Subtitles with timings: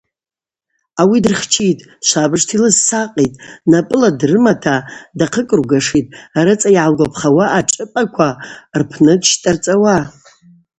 [1.01, 3.39] Ауи дырхчитӏ, швабыжта йлызсакъитӏ,
[3.71, 4.75] напӏыла дрымата
[5.17, 6.13] дахъыкӏвыргашитӏ,
[6.45, 8.29] рыцӏа йъалгвапхауа ашӏыпӏаква
[8.79, 9.97] рпны дщтӏарцӏауа.